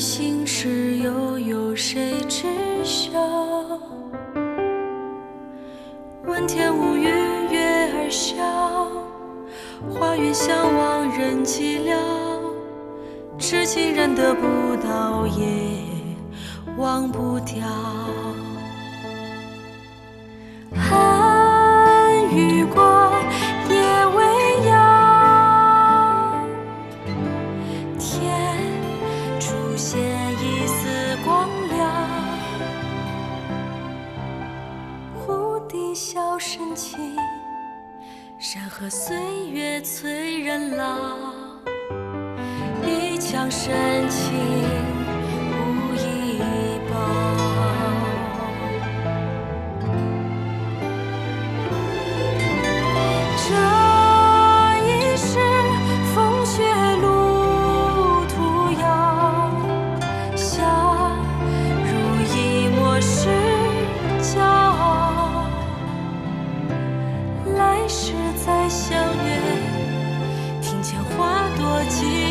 [0.00, 2.46] 心事又有谁知
[2.82, 3.20] 晓？
[6.24, 7.04] 问天无语，
[7.50, 8.42] 月儿笑，
[9.90, 11.94] 花远相望人寂寥。
[13.38, 15.44] 痴情人得不到，也
[16.78, 17.66] 忘不掉。
[29.82, 31.90] 现一丝光亮。
[35.14, 36.98] 忽地笑深情，
[38.38, 39.16] 山河岁
[39.48, 41.16] 月催人老。
[42.84, 44.36] 一腔深情
[45.50, 46.42] 无以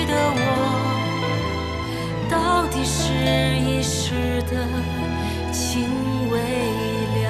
[0.09, 0.41] 的我，
[2.29, 3.13] 到底是
[3.59, 4.53] 一时的
[5.53, 5.87] 情
[6.31, 6.35] 未
[7.21, 7.25] 了。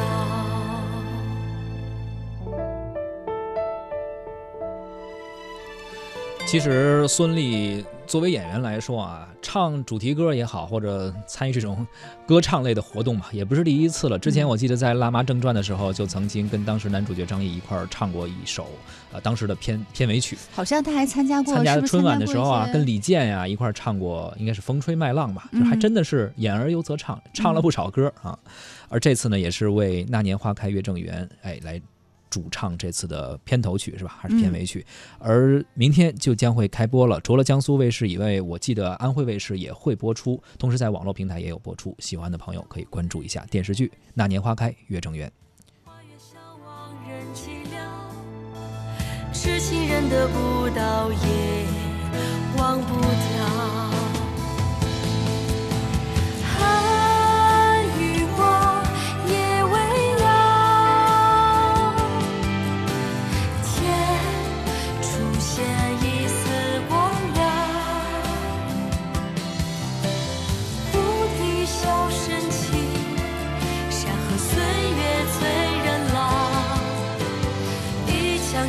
[6.46, 11.86] 其实孙俪作为演员来说啊，唱主题歌也好，或者参与这种
[12.26, 14.18] 歌唱类的活动嘛，也不是第一次了。
[14.18, 18.66] 之前我记得在《辣妈正传》的时候，就曾经跟当时男主角张译一块儿唱过一首，
[19.12, 20.36] 呃，当时的片片尾曲。
[20.52, 28.36] 好像他还参加过，参加春晚的时候啊跟李健呀、一块儿唱过，应该是《风吹麦浪》吧，就还嗯真的是演而优则唱，唱了不少歌啊。
[28.88, 31.80] 而这次呢，也是为《那年花开月正圆》哎来
[32.30, 34.18] 主唱这次的片头曲是吧？
[34.20, 34.86] 还是片尾曲？
[35.18, 41.96] 而明天就将会开播了，除了江苏卫视以外，我记得安徽卫视也会播出，同时在网络平台也有播出。
[42.00, 45.28] 喜欢的朋友可以关注一下电视剧《那年花开月正圆》。
[49.32, 51.59] 痴情人得不到，也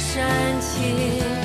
[0.01, 1.40] 深情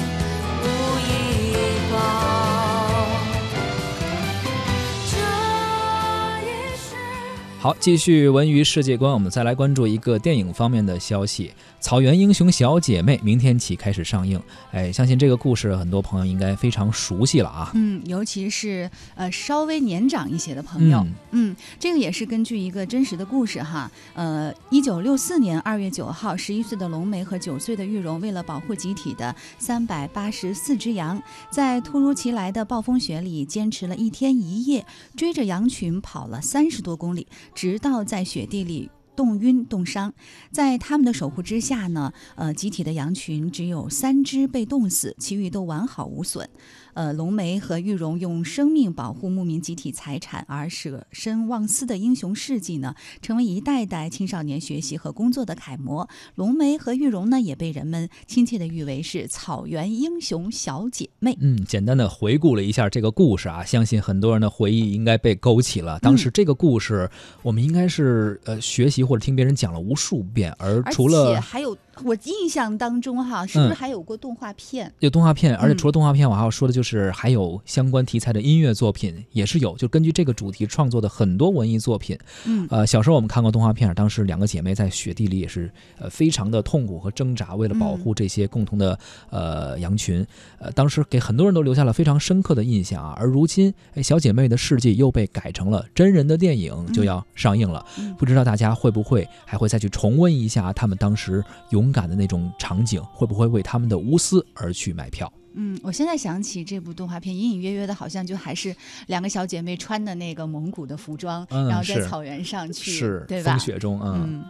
[7.66, 11.48] 好，继续文娱世界观，我们再来关注一个电影方面的消息，
[11.80, 14.40] 《草原英雄小姐妹》明天起开始上映。
[14.70, 17.72] 哎，相信这个故事很多朋友应该非常熟悉了啊。
[17.74, 23.90] 嗯，尤其是呃稍微年长一些的朋友，嗯嗯，这个也是根据一个真实的故事哈。
[24.14, 34.86] 呃，一九六四年二月九号，十一岁的龙梅和九岁的玉荣，为了保护集体的三百八十四只羊，在突如其来的暴风雪里坚持了一天一夜，
[35.18, 38.92] 追着羊群跑了三十多公里，直到在雪地里。
[39.16, 40.14] 冻晕、冻伤，
[40.52, 46.50] 在他们的守护之下呢，呃，集体的羊群只有三只被冻死，其余都完好无损。
[46.94, 56.08] 呃，龙梅和玉荣用生命保护牧民集体财产而舍身忘私的英雄事迹呢，成为一代代青少年学习和工作的楷模。
[56.36, 61.38] 龙梅和玉荣呢，也被人们亲切地誉为是草原英雄小姐妹。
[61.42, 66.00] 嗯，简单的回顾了一下这个故事啊，相信很多人的回忆应该被勾起了。
[66.00, 67.10] 当时这个故事，
[67.42, 74.92] 我们应该是呃学习或者听别人讲了无数遍，而而除了且还有，我印象当中哈，是不是嗯还有过动画片？
[75.00, 82.18] 有动画片，而且嗯除了动画片，我还要说的就是还有相关题材的音乐作品也是有，就根据这个主题创作的很多文艺作品。
[82.46, 88.98] 嗯呃，小时候我们看过动画片，当时两个姐妹在雪地里也是呃非常的痛苦和挣扎，为了保护这些共同的
[89.30, 90.26] 呃羊群，
[90.60, 93.16] 呃，当时给很多人都留下了非常深刻的印象啊。
[93.18, 97.86] 而如今，哎，小姐妹的事迹又被改成了真人的电影，就要上映了。
[97.98, 105.32] 嗯不知道大家会不会还会再去重温一下他们当时勇敢的那种场景，会不会为他们的无私而去买票？
[105.54, 108.76] 嗯，我现在想起这部动画片，隐隐约约的，好像就还是
[109.08, 113.52] 两个小姐妹穿的那个蒙古的服装，嗯然后在草原上去，是对吧？
[113.52, 114.24] 风雪中，嗯。
[114.26, 114.46] 嗯，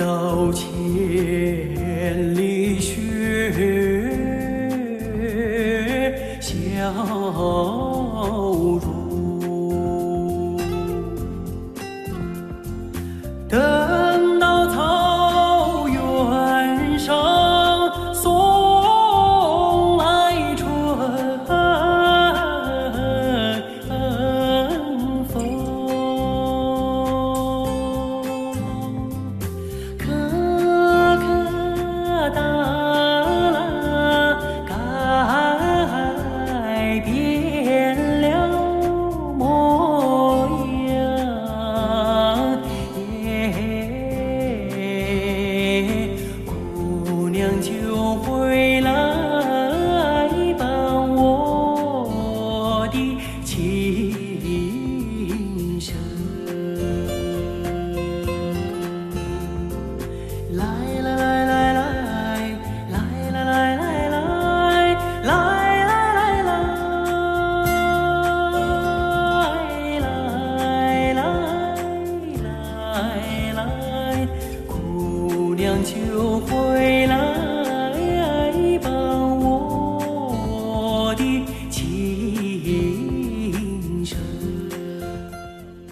[0.00, 0.64] 走千
[2.34, 3.52] 里雪
[6.40, 7.69] 乡。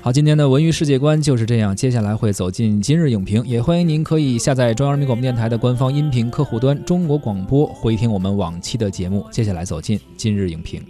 [0.08, 1.76] 好，今天的文娱世界观就是这样。
[1.76, 9.26] 接下来会走进今日影评，也欢迎您可以下载中央人民广播电台的官方音频客户端中国广播，回听我们往期的节目。
[9.30, 10.82] 接下来走进今日影评。